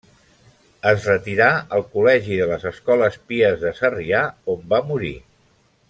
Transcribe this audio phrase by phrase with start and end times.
[0.91, 4.23] Es retirà al col·legi de les Escoles Pies de Sarrià
[4.57, 5.15] on va morir.